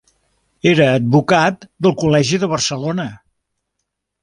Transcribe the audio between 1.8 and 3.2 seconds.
del col·legi de Barcelona.